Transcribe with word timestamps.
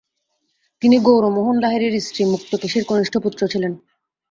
তিনি 0.81 0.95
গৌরমোহন 0.99 1.55
লাহিড়ীর 1.59 1.95
স্ত্রী, 2.01 2.23
মুক্তকেশীর 2.25 2.83
কনিষ্ঠ 2.85 3.13
পুত্র 3.17 3.41
ছিলেন। 3.47 3.73